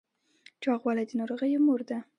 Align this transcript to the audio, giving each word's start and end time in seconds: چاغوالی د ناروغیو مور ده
چاغوالی 0.63 1.03
د 1.07 1.11
ناروغیو 1.19 1.63
مور 1.65 1.81
ده 1.89 1.97